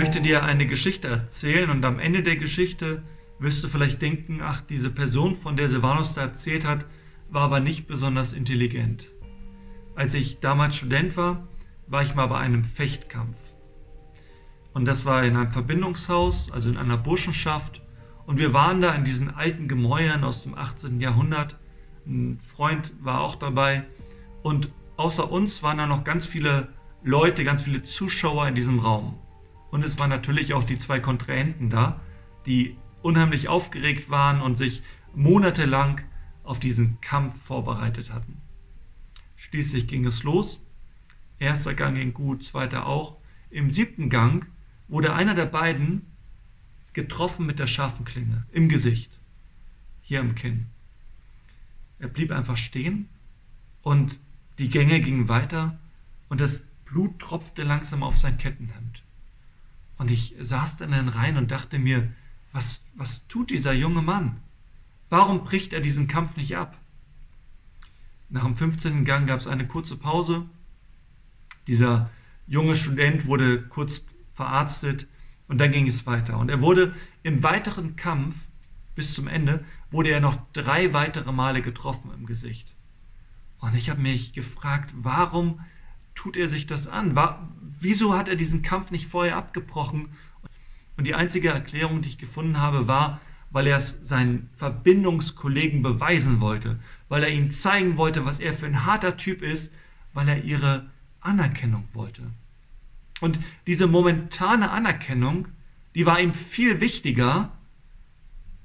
möchte 0.00 0.22
dir 0.22 0.44
eine 0.44 0.66
Geschichte 0.66 1.08
erzählen 1.08 1.68
und 1.68 1.84
am 1.84 1.98
Ende 1.98 2.22
der 2.22 2.36
Geschichte 2.36 3.02
wirst 3.38 3.62
du 3.62 3.68
vielleicht 3.68 4.00
denken, 4.00 4.40
ach, 4.42 4.62
diese 4.62 4.88
Person, 4.88 5.36
von 5.36 5.56
der 5.58 5.68
Silvanus 5.68 6.14
da 6.14 6.22
erzählt 6.22 6.64
hat, 6.64 6.86
war 7.28 7.42
aber 7.42 7.60
nicht 7.60 7.86
besonders 7.86 8.32
intelligent. 8.32 9.08
Als 9.94 10.14
ich 10.14 10.40
damals 10.40 10.76
Student 10.76 11.18
war, 11.18 11.46
war 11.86 12.02
ich 12.02 12.14
mal 12.14 12.28
bei 12.28 12.38
einem 12.38 12.64
Fechtkampf. 12.64 13.36
Und 14.72 14.86
das 14.86 15.04
war 15.04 15.22
in 15.22 15.36
einem 15.36 15.50
Verbindungshaus, 15.50 16.50
also 16.50 16.70
in 16.70 16.78
einer 16.78 16.96
Burschenschaft. 16.96 17.82
Und 18.24 18.38
wir 18.38 18.54
waren 18.54 18.80
da 18.80 18.94
in 18.94 19.04
diesen 19.04 19.28
alten 19.28 19.68
Gemäuern 19.68 20.24
aus 20.24 20.44
dem 20.44 20.54
18. 20.54 21.02
Jahrhundert. 21.02 21.58
Ein 22.06 22.38
Freund 22.40 22.94
war 23.02 23.20
auch 23.20 23.34
dabei. 23.34 23.84
Und 24.42 24.70
außer 24.96 25.30
uns 25.30 25.62
waren 25.62 25.76
da 25.76 25.84
noch 25.84 26.04
ganz 26.04 26.24
viele 26.24 26.68
Leute, 27.02 27.44
ganz 27.44 27.60
viele 27.60 27.82
Zuschauer 27.82 28.48
in 28.48 28.54
diesem 28.54 28.78
Raum. 28.78 29.18
Und 29.70 29.84
es 29.84 29.98
waren 29.98 30.10
natürlich 30.10 30.52
auch 30.54 30.64
die 30.64 30.78
zwei 30.78 31.00
Kontrahenten 31.00 31.70
da, 31.70 32.00
die 32.46 32.76
unheimlich 33.02 33.48
aufgeregt 33.48 34.10
waren 34.10 34.40
und 34.40 34.58
sich 34.58 34.82
monatelang 35.14 36.00
auf 36.42 36.60
diesen 36.60 37.00
Kampf 37.00 37.40
vorbereitet 37.40 38.12
hatten. 38.12 38.36
Schließlich 39.36 39.86
ging 39.88 40.04
es 40.04 40.22
los. 40.22 40.60
Erster 41.38 41.74
Gang 41.74 41.96
ging 41.96 42.12
gut, 42.12 42.44
zweiter 42.44 42.86
auch. 42.86 43.16
Im 43.50 43.70
siebten 43.70 44.10
Gang 44.10 44.46
wurde 44.88 45.14
einer 45.14 45.34
der 45.34 45.46
beiden 45.46 46.06
getroffen 46.92 47.46
mit 47.46 47.58
der 47.58 47.66
scharfen 47.66 48.04
Klinge 48.04 48.44
im 48.52 48.68
Gesicht, 48.68 49.18
hier 50.02 50.20
im 50.20 50.34
Kinn. 50.34 50.66
Er 51.98 52.08
blieb 52.08 52.32
einfach 52.32 52.56
stehen 52.56 53.08
und 53.82 54.18
die 54.58 54.68
Gänge 54.68 55.00
gingen 55.00 55.28
weiter 55.28 55.78
und 56.28 56.40
das 56.40 56.62
Blut 56.84 57.18
tropfte 57.20 57.62
langsam 57.62 58.02
auf 58.02 58.18
sein 58.18 58.38
Kettenhemd. 58.38 59.04
Und 60.00 60.10
ich 60.10 60.34
saß 60.40 60.78
dann 60.78 60.94
in 60.94 61.04
den 61.04 61.08
Reihen 61.10 61.36
und 61.36 61.50
dachte 61.50 61.78
mir, 61.78 62.10
was, 62.52 62.86
was 62.94 63.28
tut 63.28 63.50
dieser 63.50 63.74
junge 63.74 64.00
Mann? 64.00 64.40
Warum 65.10 65.44
bricht 65.44 65.74
er 65.74 65.80
diesen 65.80 66.08
Kampf 66.08 66.38
nicht 66.38 66.56
ab? 66.56 66.78
Nach 68.30 68.44
dem 68.44 68.56
15. 68.56 69.04
Gang 69.04 69.28
gab 69.28 69.40
es 69.40 69.46
eine 69.46 69.68
kurze 69.68 69.98
Pause. 69.98 70.46
Dieser 71.66 72.08
junge 72.46 72.76
Student 72.76 73.26
wurde 73.26 73.60
kurz 73.60 74.06
verarztet 74.32 75.06
und 75.48 75.58
dann 75.58 75.70
ging 75.70 75.86
es 75.86 76.06
weiter. 76.06 76.38
Und 76.38 76.48
er 76.48 76.62
wurde 76.62 76.94
im 77.22 77.42
weiteren 77.42 77.94
Kampf 77.96 78.46
bis 78.94 79.12
zum 79.12 79.28
Ende, 79.28 79.66
wurde 79.90 80.08
er 80.08 80.20
noch 80.20 80.38
drei 80.54 80.94
weitere 80.94 81.30
Male 81.30 81.60
getroffen 81.60 82.10
im 82.16 82.24
Gesicht. 82.24 82.74
Und 83.58 83.74
ich 83.74 83.90
habe 83.90 84.00
mich 84.00 84.32
gefragt, 84.32 84.94
warum 84.96 85.60
tut 86.20 86.36
er 86.36 86.50
sich 86.50 86.66
das 86.66 86.86
an? 86.86 87.16
War, 87.16 87.48
wieso 87.62 88.14
hat 88.14 88.28
er 88.28 88.36
diesen 88.36 88.60
Kampf 88.60 88.90
nicht 88.90 89.06
vorher 89.06 89.36
abgebrochen? 89.36 90.10
Und 90.98 91.04
die 91.04 91.14
einzige 91.14 91.48
Erklärung, 91.48 92.02
die 92.02 92.10
ich 92.10 92.18
gefunden 92.18 92.60
habe, 92.60 92.86
war, 92.86 93.22
weil 93.50 93.66
er 93.66 93.78
es 93.78 94.00
seinen 94.02 94.50
Verbindungskollegen 94.54 95.82
beweisen 95.82 96.40
wollte, 96.42 96.78
weil 97.08 97.22
er 97.22 97.30
ihnen 97.30 97.50
zeigen 97.50 97.96
wollte, 97.96 98.26
was 98.26 98.38
er 98.38 98.52
für 98.52 98.66
ein 98.66 98.84
harter 98.84 99.16
Typ 99.16 99.40
ist, 99.40 99.72
weil 100.12 100.28
er 100.28 100.44
ihre 100.44 100.90
Anerkennung 101.22 101.88
wollte. 101.94 102.22
Und 103.22 103.38
diese 103.66 103.86
momentane 103.86 104.70
Anerkennung, 104.70 105.48
die 105.94 106.04
war 106.04 106.20
ihm 106.20 106.34
viel 106.34 106.82
wichtiger 106.82 107.50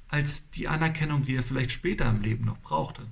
als 0.10 0.50
die 0.50 0.68
Anerkennung, 0.68 1.24
die 1.24 1.36
er 1.36 1.44
vielleicht 1.44 1.72
später 1.72 2.10
im 2.10 2.22
Leben 2.22 2.44
noch 2.44 2.60
brauchte. 2.60 3.04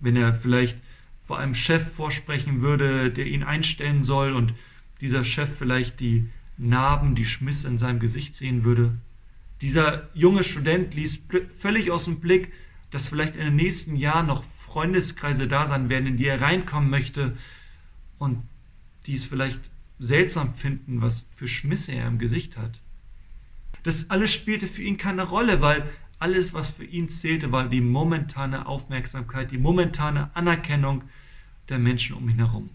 Wenn 0.00 0.16
er 0.16 0.34
vielleicht 0.34 0.76
vor 1.24 1.38
einem 1.38 1.54
Chef 1.54 1.92
vorsprechen 1.94 2.60
würde, 2.60 3.10
der 3.10 3.26
ihn 3.26 3.42
einstellen 3.42 4.04
soll 4.04 4.32
und 4.32 4.54
dieser 5.00 5.24
Chef 5.24 5.50
vielleicht 5.56 6.00
die 6.00 6.28
Narben, 6.58 7.14
die 7.14 7.24
Schmiss 7.24 7.64
in 7.64 7.78
seinem 7.78 8.00
Gesicht 8.00 8.34
sehen 8.34 8.64
würde. 8.64 8.96
Dieser 9.60 10.08
junge 10.14 10.44
Student 10.44 10.94
ließ 10.94 11.26
völlig 11.56 11.90
aus 11.90 12.04
dem 12.04 12.20
Blick, 12.20 12.52
dass 12.90 13.08
vielleicht 13.08 13.36
in 13.36 13.44
den 13.44 13.56
nächsten 13.56 13.96
Jahren 13.96 14.26
noch 14.26 14.44
Freundeskreise 14.44 15.48
da 15.48 15.66
sein 15.66 15.88
werden, 15.88 16.06
in 16.06 16.16
die 16.16 16.26
er 16.26 16.40
reinkommen 16.40 16.90
möchte 16.90 17.36
und 18.18 18.42
die 19.06 19.14
es 19.14 19.24
vielleicht 19.24 19.70
seltsam 19.98 20.54
finden, 20.54 21.00
was 21.00 21.26
für 21.34 21.46
Schmisse 21.46 21.92
er 21.92 22.08
im 22.08 22.18
Gesicht 22.18 22.56
hat. 22.56 22.80
Das 23.82 24.10
alles 24.10 24.32
spielte 24.32 24.66
für 24.66 24.82
ihn 24.82 24.96
keine 24.96 25.22
Rolle, 25.22 25.60
weil 25.60 25.88
alles, 26.22 26.54
was 26.54 26.70
für 26.70 26.84
ihn 26.84 27.08
zählte, 27.08 27.50
war 27.50 27.68
die 27.68 27.80
momentane 27.80 28.66
Aufmerksamkeit, 28.66 29.50
die 29.50 29.58
momentane 29.58 30.30
Anerkennung 30.36 31.02
der 31.68 31.80
Menschen 31.80 32.14
um 32.14 32.28
ihn 32.28 32.36
herum. 32.36 32.70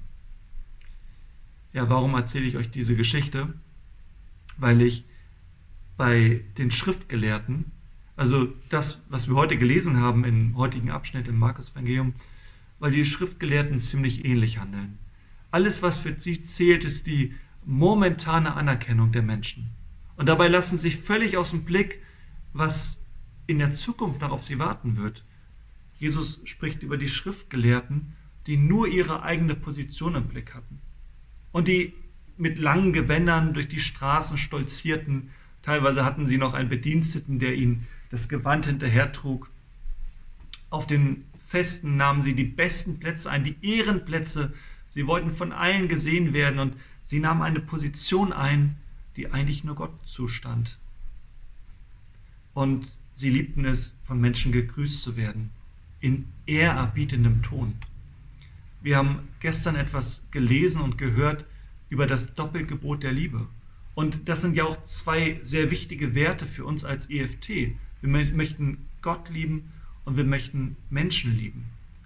Ja, 1.72 1.90
warum 1.90 2.14
erzähle 2.14 2.46
ich 2.46 2.58
euch 2.58 2.70
diese 2.70 2.98
Geschichte? 2.98 3.54
Weil 4.58 4.82
ich 4.82 5.06
bei 5.96 6.44
den 6.58 6.72
Schriftgelehrten, 6.72 7.72
also 8.18 8.54
das, 8.68 9.02
was 9.08 9.30
wir 9.30 9.36
heute 9.36 9.58
gelesen 9.58 10.02
haben 10.02 10.26
im 10.26 10.58
heutigen 10.58 10.92
Abschnitt 10.92 11.30
im 11.30 11.40
Markus-Evangelium, 11.40 12.16
weil 12.80 12.92
die 12.92 13.06
Schriftgelehrten 13.06 13.80
ziemlich 13.80 14.26
ähnlich 14.26 14.58
handeln. 14.58 14.98
Alles, 15.52 15.82
was 15.82 15.98
für 15.98 16.20
sie 16.20 16.42
zählt, 16.42 16.84
ist 16.84 17.08
die 17.08 17.34
momentane 17.64 18.56
Anerkennung 18.56 19.14
der 19.14 19.24
Menschen. 19.24 19.70
Und 20.18 20.28
dabei 20.28 20.50
lassen 20.50 20.78
sich 20.78 20.98
völlig 20.98 21.38
aus 21.38 21.52
dem 21.52 21.64
Blick, 21.64 22.02
was 22.52 23.00
in 23.48 23.60
der 23.60 23.74
Zukunft 23.74 24.22
noch 24.22 24.32
auf 24.32 24.44
sie 24.44 24.60
warten 24.60 24.98
wird. 24.98 25.24
Jesus 25.98 26.42
spricht 26.44 26.84
über 26.84 26.98
die 26.98 27.10
Schriftgelehrten, 27.10 28.14
die 28.46 28.58
nur 28.58 28.88
ihre 28.88 29.24
eigene 29.24 29.56
Position 29.56 30.16
im 30.16 30.28
Blick 30.28 30.54
hatten 30.54 30.80
und 31.52 31.68
die 31.68 31.94
mit 32.38 32.60
langen 32.60 32.94
Gewändern 32.94 33.54
durch 33.54 33.68
die 33.68 33.80
Straßen 33.80 34.38
stolzierten. 34.38 35.32
Teilweise 35.64 36.06
hatten 36.06 36.28
sie 36.28 36.38
noch 36.38 36.54
einen 36.54 36.70
Bediensteten, 36.70 37.40
der 37.40 37.56
ihnen 37.56 37.88
das 38.10 38.30
Gewand 38.30 38.68
hinterhertrug. 38.68 39.50
Auf 40.70 40.86
den 40.86 41.26
Festen 41.46 41.98
nahmen 41.98 42.22
sie 42.22 42.36
die 42.36 42.44
besten 42.44 43.00
Plätze 43.00 43.32
ein, 43.32 43.44
die 43.44 43.58
Ehrenplätze. 43.62 44.54
Sie 44.90 45.08
wollten 45.08 45.32
von 45.32 45.52
allen 45.52 45.88
gesehen 45.88 46.34
werden 46.34 46.60
und 46.60 46.76
sie 47.04 47.20
nahmen 47.20 47.42
eine 47.42 47.60
Position 47.60 48.32
ein, 48.32 48.78
die 49.16 49.32
eigentlich 49.32 49.64
nur 49.64 49.76
Gott 49.76 49.94
zustand. 50.06 50.78
Und 52.54 52.88
sie 53.18 53.32
liebten 53.32 53.66
es, 53.66 53.98
von 54.04 54.22
Menschen 54.22 54.52
gegrüßt 54.52 55.02
zu 55.02 55.18
werden, 55.18 55.50
in 56.00 56.26
ehrerbietendem 56.46 57.42
Ton. 57.42 57.74
Wir 58.82 58.96
haben 58.96 59.28
gestern 59.40 59.76
etwas 59.76 60.22
gelesen 60.30 60.82
und 60.82 61.00
gehört 61.00 61.44
über 61.90 62.06
das 62.06 62.36
Doppelgebot 62.36 63.02
der 63.02 63.12
Liebe. 63.12 63.48
Und 63.96 64.30
das 64.30 64.44
sind 64.44 64.56
ja 64.56 64.66
auch 64.66 64.84
zwei 64.84 65.40
sehr 65.42 65.72
wichtige 65.72 66.14
Werte 66.14 66.46
für 66.46 66.64
uns 66.64 66.86
als 66.86 67.10
EFT. 67.10 67.50
Wir 68.02 68.10
möchten 68.36 68.86
Gott 69.02 69.30
lieben 69.30 69.72
und 70.06 70.16
wir 70.16 70.24
möchten 70.24 70.78
Menschen 70.92 71.36
lieben. 71.36 71.66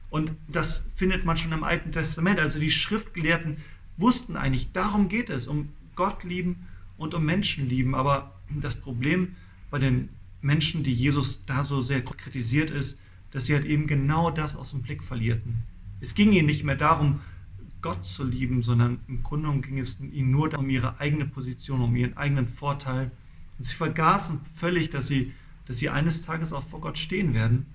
Und 0.10 0.32
das 0.48 0.86
findet 0.96 1.26
man 1.26 1.36
schon 1.36 1.52
im 1.52 1.66
Alten 1.66 1.92
Testament. 1.92 2.40
Also 2.40 2.58
die 2.58 2.72
Schriftgelehrten 2.72 3.58
wussten 3.98 4.38
eigentlich, 4.38 4.72
darum 4.72 5.10
geht 5.10 5.30
es, 5.30 5.48
um 5.48 5.70
Gott 5.96 6.24
lieben 6.24 6.68
und 6.98 7.14
um 7.14 7.26
Menschen 7.26 7.68
lieben. 7.68 7.96
Aber 7.96 8.40
das 8.50 8.76
Problem 8.80 9.36
bei 9.70 9.80
den 9.80 10.08
Menschen, 10.42 10.84
die 10.84 10.94
Jesus 10.94 11.46
da 11.46 11.64
so 11.64 11.82
sehr 11.82 12.04
kritisiert 12.04 12.72
ist, 12.72 12.98
dass 13.32 13.46
sie 13.46 13.54
halt 13.54 13.66
eben 13.66 13.88
genau 13.88 14.32
das 14.32 14.56
aus 14.56 14.72
dem 14.72 14.82
Blick 14.82 15.04
verlierten. 15.04 15.64
Es 16.00 16.16
ging 16.16 16.32
ihnen 16.32 16.48
nicht 16.48 16.64
mehr 16.64 16.76
darum, 16.76 17.22
Gott 17.82 18.06
zu 18.06 18.24
lieben, 18.24 18.62
sondern 18.62 19.00
im 19.08 19.24
Grunde 19.24 19.52
ging 19.62 19.80
es 19.80 20.00
ihnen 20.00 20.32
nur 20.32 20.58
um 20.58 20.70
ihre 20.70 21.00
eigene 21.00 21.26
Position, 21.26 21.82
um 21.82 21.96
ihren 21.96 22.18
eigenen 22.18 22.48
Vorteil. 22.48 23.12
Und 23.58 23.66
sie 23.66 23.74
vergaßen 23.74 24.44
völlig, 24.44 24.90
dass 24.90 25.08
sie, 25.08 25.34
dass 25.66 25.78
sie 25.80 25.90
eines 25.90 26.22
Tages 26.22 26.54
auch 26.54 26.64
vor 26.64 26.82
Gott 26.82 27.00
stehen 27.00 27.34
werden. 27.34 27.66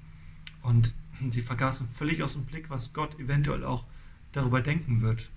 Und 0.62 0.94
sie 1.30 1.42
vergaßen 1.42 1.88
völlig 1.88 2.22
aus 2.22 2.34
dem 2.34 2.44
Blick, 2.44 2.70
was 2.70 2.92
Gott 2.92 3.18
eventuell 3.18 3.64
auch 3.64 3.84
darüber 4.32 4.60
denken 4.60 5.00
wird 5.00 5.30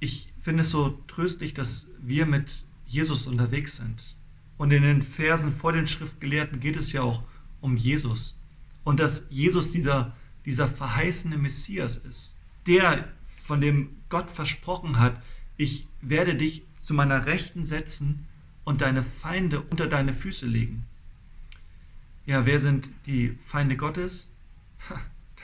ich 0.00 0.32
finde 0.40 0.62
es 0.62 0.70
so 0.70 0.98
tröstlich, 1.06 1.54
dass 1.54 1.86
wir 2.00 2.26
mit 2.26 2.64
Jesus 2.86 3.26
unterwegs 3.26 3.76
sind. 3.76 4.14
Und 4.58 4.70
in 4.70 4.82
den 4.82 5.02
Versen 5.02 5.52
vor 5.52 5.72
den 5.72 5.86
Schriftgelehrten 5.86 6.60
geht 6.60 6.76
es 6.76 6.92
ja 6.92 7.02
auch 7.02 7.22
um 7.60 7.76
Jesus. 7.76 8.36
Und 8.84 9.00
dass 9.00 9.24
Jesus 9.30 9.70
dieser, 9.70 10.16
dieser 10.44 10.68
verheißene 10.68 11.36
Messias 11.36 11.96
ist. 11.96 12.36
Der, 12.66 13.08
von 13.24 13.60
dem 13.60 13.90
Gott 14.08 14.30
versprochen 14.30 14.98
hat, 14.98 15.20
ich 15.56 15.86
werde 16.00 16.34
dich 16.34 16.62
zu 16.80 16.94
meiner 16.94 17.26
Rechten 17.26 17.66
setzen 17.66 18.26
und 18.64 18.80
deine 18.80 19.02
Feinde 19.02 19.60
unter 19.60 19.86
deine 19.86 20.12
Füße 20.12 20.46
legen. 20.46 20.84
Ja, 22.26 22.44
wer 22.44 22.60
sind 22.60 22.90
die 23.06 23.36
Feinde 23.44 23.76
Gottes? 23.76 24.30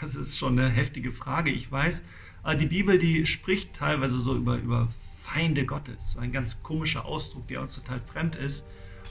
Das 0.01 0.17
ist 0.17 0.37
schon 0.37 0.59
eine 0.59 0.69
heftige 0.69 1.13
Frage, 1.13 1.53
ich 1.53 1.71
weiß. 1.71 2.03
Aber 2.43 2.57
die 2.57 2.67
Bibel, 2.67 2.99
die 2.99 3.25
spricht 3.25 3.75
teilweise 3.75 4.19
so 4.19 4.37
über, 4.37 4.57
über 4.57 4.89
Feinde 5.21 5.65
Gottes, 5.65 6.13
so 6.13 6.19
ein 6.19 6.33
ganz 6.33 6.61
komischer 6.65 7.05
Ausdruck, 7.05 7.47
der 7.47 7.61
uns 7.61 7.77
total 7.77 8.01
fremd 8.01 8.35
ist. 8.35 8.67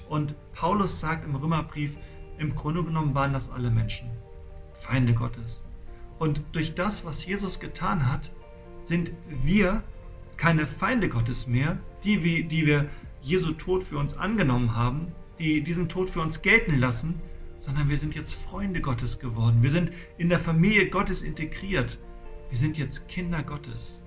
Und 0.10 0.36
Paulus 0.54 1.00
sagt 1.00 1.26
im 1.26 1.36
Römerbrief, 1.36 1.98
im 2.38 2.56
Grunde 2.56 2.84
genommen 2.84 3.14
waren 3.14 3.34
das 3.34 3.50
alle 3.50 3.70
Menschen, 3.70 4.10
Feinde 4.74 5.14
Gottes. 5.14 5.64
Und 6.20 6.44
durch 6.52 6.76
das, 6.76 7.06
was 7.06 7.26
Jesus 7.26 7.60
getan 7.60 8.12
hat, 8.12 8.32
sind 8.84 9.12
wir 9.28 9.84
keine 10.38 10.66
Feinde 10.66 11.08
Gottes 11.08 11.48
mehr, 11.48 11.78
die, 12.04 12.48
die 12.48 12.66
wir 12.66 12.90
Jesu 13.22 13.52
Tod 13.52 13.84
für 13.84 13.98
uns 13.98 14.18
angenommen 14.18 14.76
haben, 14.76 15.12
die 15.38 15.62
diesen 15.62 15.88
Tod 15.88 16.10
für 16.10 16.22
uns 16.22 16.42
gelten 16.42 16.80
lassen, 16.80 17.22
sondern 17.60 17.90
wir 17.90 17.98
sind 17.98 18.16
jetzt 18.16 18.34
Freunde 18.34 18.82
Gottes 18.82 19.20
geworden. 19.20 19.62
Wir 19.62 19.70
sind 19.70 19.92
in 20.18 20.30
der 20.30 20.40
Familie 20.40 20.90
Gottes 20.90 21.22
integriert. 21.22 22.00
Wir 22.50 22.58
sind 22.58 22.78
jetzt 22.78 23.08
Kinder 23.08 23.44
Gottes. 23.44 24.02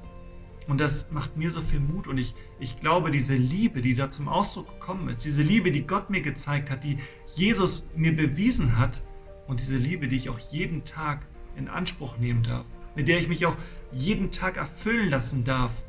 Und 0.66 0.81
das 0.81 1.11
macht 1.11 1.37
mir 1.37 1.50
so 1.50 1.61
viel 1.61 1.81
Mut 1.81 2.08
und 2.08 2.16
ich, 2.16 2.34
ich 2.58 2.81
glaube, 2.81 3.11
diese 3.11 3.34
Liebe, 3.34 3.82
die 3.82 3.94
da 3.94 4.11
zum 4.11 4.28
Ausdruck 4.28 4.69
gekommen 4.69 5.08
ist, 5.08 5.25
diese 5.25 5.43
Liebe, 5.43 5.70
die 5.70 5.87
Gott 5.87 6.08
mir 6.08 6.22
gezeigt 6.22 6.70
hat, 6.70 6.84
die 6.84 6.99
Jesus 7.34 7.87
mir 7.94 8.16
bewiesen 8.16 8.78
hat 8.78 9.02
und 9.46 9.61
diese 9.61 9.76
Liebe, 9.76 10.08
die 10.08 10.16
ich 10.16 10.31
auch 10.31 10.38
jeden 10.50 10.84
Tag 10.84 11.26
in 11.56 11.69
Anspruch 11.69 12.16
nehmen 12.16 12.43
darf, 12.43 12.64
mit 12.94 13.08
der 13.08 13.19
ich 13.19 13.28
mich 13.28 13.44
auch 13.44 13.56
jeden 13.93 14.31
Tag 14.31 14.56
erfüllen 14.56 15.11
lassen 15.11 15.44
darf. 15.44 15.82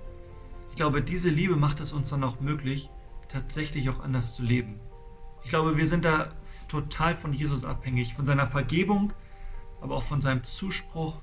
Ich 0.72 0.76
glaube, 0.76 1.02
diese 1.02 1.30
Liebe 1.30 1.56
macht 1.56 1.80
es 1.80 1.94
uns 1.94 2.10
dann 2.10 2.24
auch 2.24 2.42
möglich, 2.42 2.90
tatsächlich 3.30 3.90
auch 3.90 4.02
anders 4.02 4.36
zu 4.36 4.44
leben. 4.44 4.80
Ich 5.44 5.50
glaube, 5.50 5.78
wir 5.78 5.88
sind 5.88 6.04
da 6.04 6.34
total 6.68 7.16
von 7.16 7.32
Jesus 7.32 7.64
abhängig, 7.64 8.14
von 8.14 8.26
seiner 8.26 8.48
Vergebung, 8.48 9.14
aber 9.80 9.96
auch 9.96 10.04
von 10.04 10.22
seinem 10.22 10.44
Zuspruch, 10.44 11.22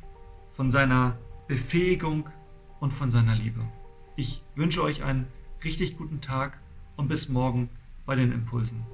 von 0.53 0.71
seiner 0.71 1.19
Befähigung 1.49 2.31
und 2.83 2.93
von 2.93 3.13
seiner 3.13 3.37
Liebe. 3.37 3.61
Ich 4.17 4.43
wünsche 4.57 4.83
euch 4.83 5.05
einen 5.05 5.29
richtig 5.63 5.97
guten 5.97 6.21
Tag 6.21 6.59
und 6.97 7.07
bis 7.07 7.29
morgen 7.29 7.71
bei 8.07 8.17
den 8.17 8.33
Impulsen. 8.33 8.85